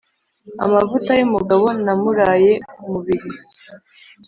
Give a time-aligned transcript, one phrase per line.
[0.65, 3.27] Amavuta y’umugabo na muraye ku mubiri.